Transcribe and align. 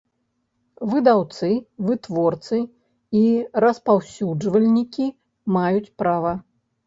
Выдаўцы, 0.91 1.49
вытворцы 1.89 2.57
i 3.19 3.21
распаўсюджвальнiкi 3.65 5.07
маюць 5.59 5.89
права. 6.03 6.33